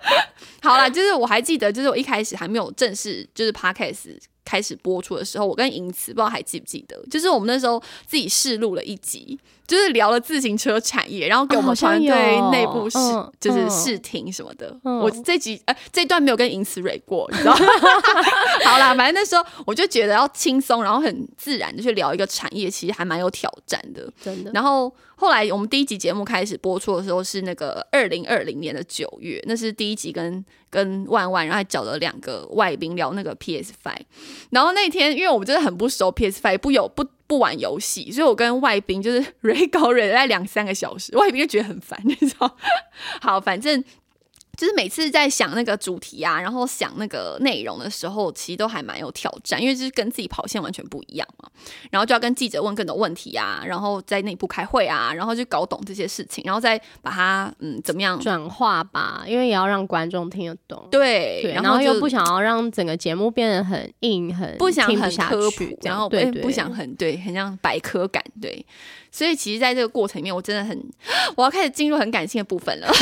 [0.63, 9.39] 好啦，就是我还记得，就是我一开始还没有正式就是 podcast 开始播出的时候，我跟银慈不知道还记不记得，就是我们那时候自己试录了一集。
[9.67, 12.97] 就是聊了自行车产业，然后给我们团队内部试，
[13.37, 14.73] 就是试听什么的。
[14.83, 17.53] 我这集呃这段没有跟银慈蕊过，你知道？
[18.63, 24.51] 好啦，反正那时候我就觉得要轻松，然后很自然的去聊一个产业，其实还蛮有挑战的，真的。
[24.53, 34.05] 然后后来我们第一集节目开始播出的时候是那个二零二零年的九月，那是第一集跟跟万万，然后还找了两个外宾聊那个 PS Five。
[34.51, 37.05] 然后那天因为我们真的很不熟 PS Five，不有不。
[37.27, 42.57] 不玩游戏，所以我跟外宾就是蕊稿蕊了在两三个小时，外宾就觉得很烦，你知道？
[43.21, 43.83] 好，反正。
[44.57, 51.47] 就是每次在想那个主题啊，然后想那个内容的时候，其实都还蛮有挑战，因为就是跟自己跑线完全不一样嘛。
[51.91, 60.87] 然后就要跟记者问更多问题啊，然后在内部开会啊，然后就搞懂这些事情，然后再把它嗯怎么样转化吧，因为也要让观众听得懂。
[60.89, 68.65] 对，然后又不想要让整个节目变得很硬，很不想很科普，然后对不想很对，很像百科感对。
[69.17, 70.79] 所以其实，在这个过程里面，我真的很，
[71.35, 72.87] 我要开始进入很感性的部分了。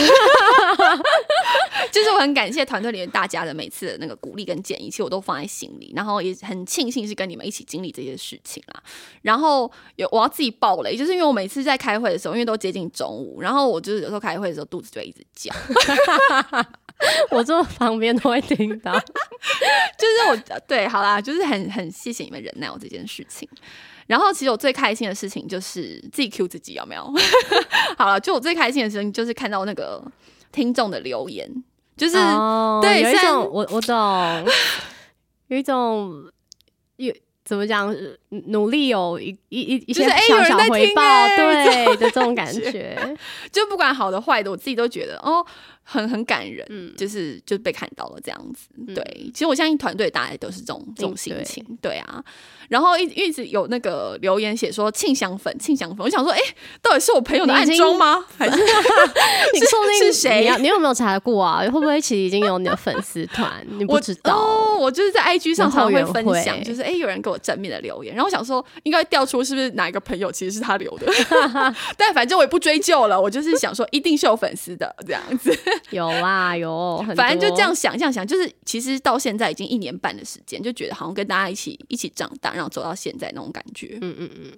[1.92, 8.82] 就是我很感谢团队里面大家的每次的那个鼓励跟建议，其实我都放在心里，然后也很庆幸是跟你们一起经历这些事情啦。
[9.24, 15.54] 然后有我要自己爆雷，就是因为我每次在开会的时候，因为都接近中午，然后我就是有时候开会的时候肚子就会一直叫，
[17.30, 18.94] 我坐旁边都会听到。
[20.00, 23.46] 就是我对，好啦，就是很很谢谢你们忍耐我这件事情。
[24.08, 27.12] 然后，其实我最开心的事情就是自己 Q 自己，有没有？
[27.98, 30.04] 好了，就我最开心的事情就是看到那个
[30.52, 31.50] 听众的留言，
[31.98, 32.16] 就是
[32.82, 34.46] 对，有一种我我懂，
[35.48, 36.26] 有一种
[36.98, 37.14] 有。
[37.46, 37.96] 怎么讲？
[38.48, 42.98] 努力有一一一一些小小回报，对的这种感觉，
[43.54, 45.46] 就不管好的坏的，我自己都觉得哦。
[45.88, 49.04] 很很感人，嗯，就是就被看到了这样子，对。
[49.32, 52.24] 其实我相信团队大家都是这种这种心情，对啊。
[52.68, 56.40] 然后一一直有那个留言写说庆祥粉，庆祥粉，我想说，哎，
[56.82, 58.26] 到底是我朋友的暗中吗？
[58.36, 58.58] 还是
[59.54, 60.58] 你说是谁呀？
[60.58, 61.60] 你有没有查过啊？
[61.62, 63.64] 会不会其实已经有你的粉丝团？
[63.78, 64.76] 你不知道？
[64.80, 71.06] 我就是在 IG 上常会分享，就是哎，有人给我正面的留言，然后我想说，应该调出是不是哪一个朋友其实是他留的，
[71.96, 75.56] 但反正我也不追究了，我就是想说，一定是有粉丝的这样子。
[75.92, 83.98] 有啦有，反正就这样想，这样想，就是其实到现在已经一年半的时间，就觉得好像跟大家一起一起长大，然后走到现在那种感觉。
[84.02, 84.52] 嗯嗯嗯。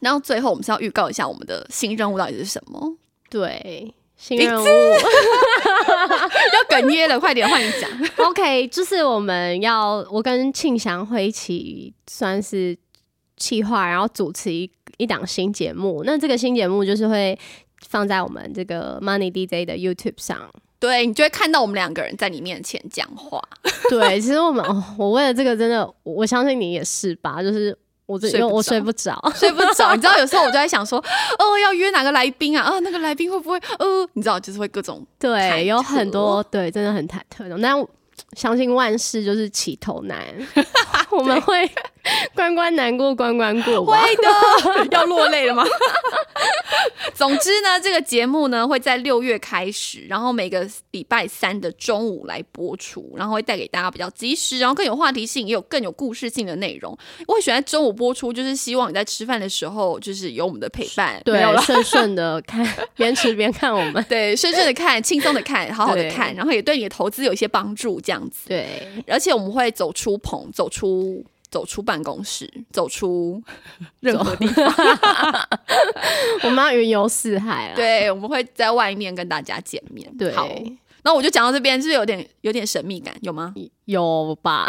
[0.00, 2.96] 然后最后我们是要预告一下我们的新任务到底是什么？
[3.28, 4.64] 对，新任务
[6.54, 7.90] 要哽咽了，快点换你讲。
[8.26, 12.76] OK，就是我们要我跟庆祥会一起算是
[13.36, 16.02] 企划，然后主持一一档新节目。
[16.04, 17.38] 那这个新节目就是会。
[17.88, 20.38] 放在我们这个 Money DJ 的 YouTube 上，
[20.78, 23.42] 对你就会看到我们两个人在你面前讲话。
[23.90, 24.64] 对，其实我们，
[24.96, 27.42] 我为了这个真的，我相信你也是吧？
[27.42, 27.76] 就是
[28.06, 29.94] 我这我睡不着， 睡不着。
[29.94, 32.64] 你知道，有时候我就在想说，哦，要约哪个来宾啊？
[32.64, 33.58] 啊，那个来宾会不会？
[33.78, 37.56] 呃，你知道，就是会各种对，有很多对，真的很忐忑的。
[37.58, 37.74] 那
[38.36, 40.18] 相信万事就是起头难，
[41.18, 41.68] 我们会
[42.34, 45.64] 关关难过关关过，会的， 要落泪了吗？
[47.14, 56.96] 总之呢，这个节目呢会在六月开始，然后每个礼拜三的中午来播出，然后会带给大家比较及时，然后更有话题性，也有更有故事性的内容。
[57.26, 68.00] 我会选在中午播出，就是希望你在吃饭的时候，就是有我们的陪伴，对，顺顺的看，边吃边看我们，对，顺顺的看，轻松的看，好好的看，然后也对你的投资有一些帮助。
[68.02, 70.99] 这样子，对，而且我们会走出棚，走出
[71.50, 73.42] 走出办公室，走出
[74.00, 74.64] 任何地方，
[76.44, 80.10] 我们要云游四海对，我们会在外面跟大家见面。
[80.16, 80.32] 对。
[81.02, 83.54] 那我就讲到这边，是有点有点神秘感，有吗？
[83.86, 84.66] 有吧。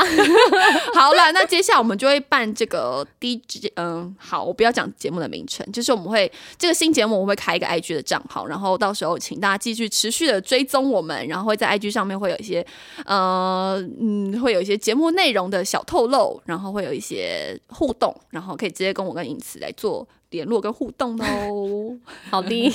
[0.95, 12.65] 好了，那接下来我们就会办这个 DJ，嗯，好，我不要讲节目的名称，就是我们会这个新节目，我会开一个 IG 的账号，然后到时候请大家继续持续的追踪我们，然后会在 IG 上面会有一些，
[13.05, 20.07] 呃，嗯，会有一些节目内容的小透露，然后会有一些互动，然后可以直接跟我跟影慈来做。
[20.31, 21.97] 联络跟互动哦，
[22.31, 22.69] 好的，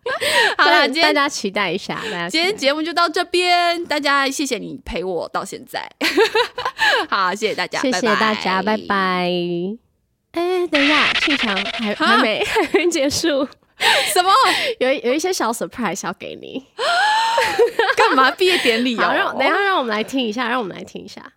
[0.58, 2.02] 好了，今天大家期待一下。
[2.28, 5.88] 今天节目就到这边，大家谢谢你陪我到现在，
[7.08, 9.30] 好，谢谢大家，谢谢大家，拜拜。
[10.32, 13.46] 哎，等一下，庆强还还没还没结束，
[14.12, 14.30] 什么？
[14.80, 16.64] 有有一些小 surprise 要给你，
[17.94, 18.30] 干嘛？
[18.30, 19.12] 毕业典礼啊？
[19.14, 21.34] 让等下让我们来听一下，让我们来听一下。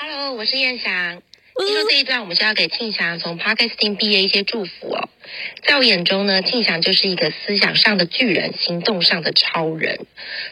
[0.00, 1.22] Hello，我是燕翔。
[1.58, 5.08] 听说这一段，我们是要给庆祥从 Podcasting 毕业一些祝福哦。
[5.62, 10.06] 在我眼中呢，庆祥就是一个思想上的巨人，行动上的超人。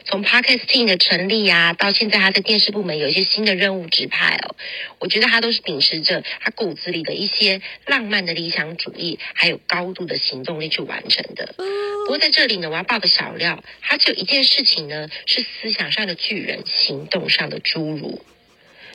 [0.04, 4.54] 从 Podcasting 的成立啊，到现在他在电视部门有一些新的任务指派哦，
[4.98, 11.54] 我觉得他都是秉持着他骨子里的一些浪漫的理想主义，还有高度的行动力去完成的。
[11.56, 18.22] 不过在这里呢，我要爆个小料，他只有一件事情呢，是思想上的巨人，行动上的侏儒。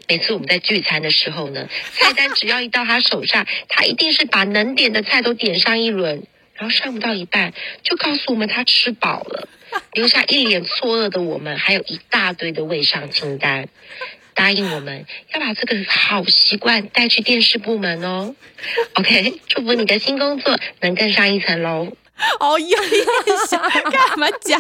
[0.07, 7.53] 每次我们在聚餐的时候呢，菜单只要一到他手上，他一定是把能点的菜都点上一轮，然后上不到一半
[7.83, 9.47] 就告诉我们他吃饱了，
[9.93, 13.67] 留下一脸错愕的我们，还有一大堆的未上清单，
[14.33, 18.35] 答应我们要把这个好习惯带去电视部门哦。
[18.93, 21.95] OK，祝福你的新工作能更上一层楼。
[22.39, 22.80] 哦呀，
[23.47, 23.61] 想
[23.91, 24.59] 干嘛讲？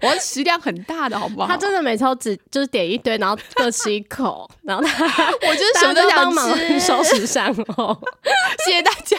[0.00, 1.46] 我食量很大的，好不好？
[1.48, 5.04] 他真的每抽只就是点一堆，然后各吃一口， 然后他
[5.46, 7.96] 我就是什么都想吃，收拾善后。
[8.64, 9.16] 谢谢大家。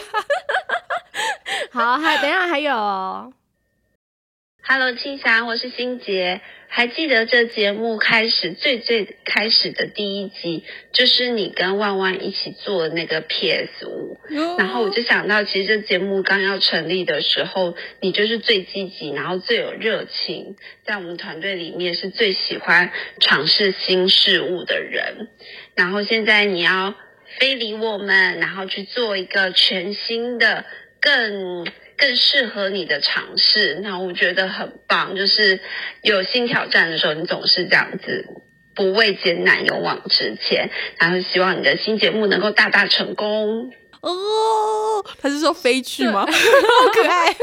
[1.72, 2.72] 好，还等下还有。
[4.68, 6.40] Hello，青霞，我是心杰。
[6.66, 14.18] 还记得这节目开始最最开始的第一集，就是你跟万万一起做那个 PS 五，
[14.58, 22.90] 然后我就想到，其实这节目刚要成立的时候，你就是最积极，然后最有热情，在我们团队里面是最喜欢
[23.20, 25.28] 尝试新事物的人。
[25.76, 26.92] 然后现在你要
[27.38, 30.64] 非礼我们，然后去做一个全新的、
[31.00, 31.64] 更。
[31.96, 35.16] 更适合你的尝试，那我觉得很棒。
[35.16, 35.60] 就是
[36.02, 38.26] 有新挑战的时候，你总是这样子，
[38.74, 40.70] 不畏艰难，勇往直前。
[40.98, 43.72] 然后希望你的新节目能够大大成功。
[44.02, 46.24] 哦，他是说飞去吗？
[46.28, 47.34] 好可爱。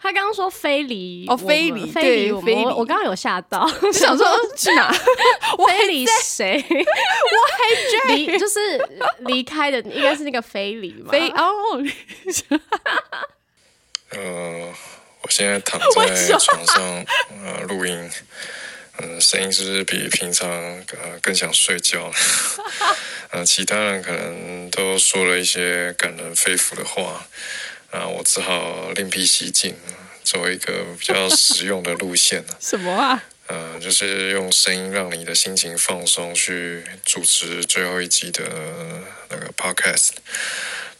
[0.00, 2.64] 他刚刚说非礼哦，非礼，非礼，非礼。
[2.64, 4.26] 我刚刚有吓到， 想说
[4.56, 4.92] 去哪？
[5.66, 6.64] 非礼谁？
[6.70, 8.58] 我离就是
[9.26, 11.10] 离开的，应该是那个非礼吧？
[11.10, 11.52] 非哦。
[14.10, 14.72] 呃，
[15.22, 15.86] 我现在躺在
[16.38, 17.04] 床上
[17.44, 18.10] 呃录音，
[18.98, 22.10] 嗯，声音是不是比平常呃更想睡觉。
[23.30, 27.26] 呃，其他人可能都说了一些感人肺腑的话。
[27.90, 29.74] 啊，我只好另辟蹊径，
[30.22, 33.24] 走一个比较 实用的路线什么啊？
[33.46, 38.44] 呃，就是用声音让你的心情放松，去主持最后一集的
[39.30, 40.10] 那个 podcast。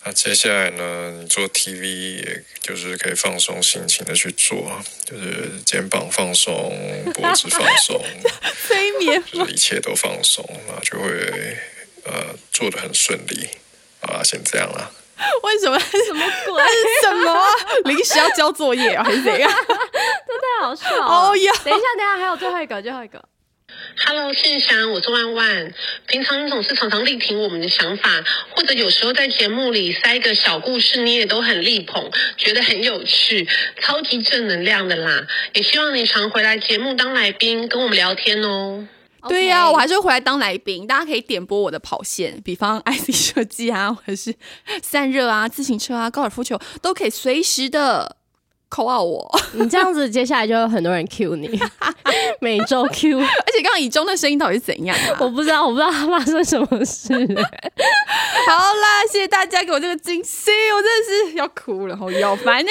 [0.05, 8.03] 那接下来呢，你做 TV，也就是可以放松心情的去做，就是肩膀放松，脖子放松，
[8.67, 11.11] 催眠，就是一切都放松，那就会
[12.05, 13.47] 呃做的很顺利。
[14.01, 14.91] 好啦，先这样啦。
[15.43, 15.79] 为什么？
[15.79, 16.63] 什么鬼？
[17.03, 17.45] 什么？
[17.85, 19.51] 临时要交作业啊，还是怎样？
[19.67, 21.05] 这太好笑了！
[21.07, 23.23] 哦呀，等一下，等一下，还有最后一个，最后一个。
[24.07, 25.75] Hello，信祥，我是万万。
[26.07, 28.11] 平常你总是常常力挺我们的想法，
[28.55, 33.47] 或者有时候在节目里塞一个小故事，你也都很力捧，觉得很有趣，
[33.81, 35.27] 超级正能量的啦。
[35.53, 38.87] 也希望你常回来节目当来宾，跟我们聊天哦。
[39.29, 44.35] 对呀，我还是会回来当来宾，大家可以点播我的跑线，比方 IC 设计啊，或者是
[44.83, 48.18] 散热啊、自行车啊、高尔夫球，都可以随时的。
[48.69, 51.59] 扣号我，你这样子，接下来就有很多人 Q 你，
[52.41, 54.97] 每周 Q，而且刚刚以中的声音到底是怎样？
[55.19, 57.13] 我不知道，我不知道他发生什么事。
[57.15, 62.71] 好啦，谢谢大家给我这个惊喜，我真的是要哭了，好要烦呢。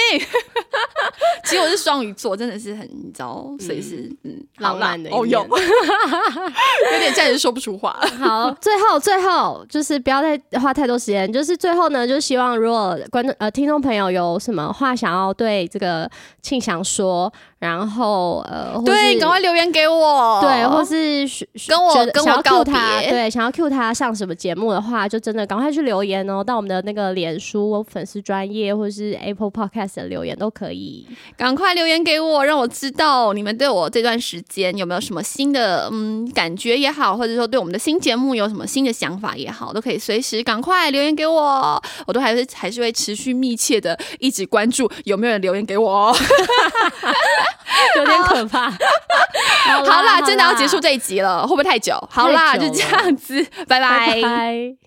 [1.44, 5.40] 其实我是双鱼座，真的是很你知道，随时嗯浪漫的哦有，
[6.94, 7.98] 有点暂时说不出话。
[8.20, 15.87] 好，最后最后就是不要再花太多时间，就是最后呢，就希望如果观众呃听众朋友有什么话想要对这个。
[15.88, 16.10] 呃，
[16.42, 21.28] 庆祥说，然后呃，对，赶快留言给我，对，或是
[21.68, 22.74] 跟我跟我告别，
[23.10, 45.76] 对，想要 Q 他上什么节目的话，就真的赶快去留言哦，到我们的那个脸书粉丝专业或者是 Apple Podcast 的留言都可以，赶快留言给我，让我知道你们对我这段时间有没有什么新的嗯感觉也好，或者说对我们的新节目有什么新的想法也好，都可以随时赶快留言给我，我都还是还是会持续密切的一直关注有没有人留言给。
[45.78, 46.14] 我
[47.98, 48.70] 有点可怕。
[48.70, 51.96] 好啦，真的要结束这一集了，会不会太久？
[52.12, 54.87] 好啦，就这样子，拜拜。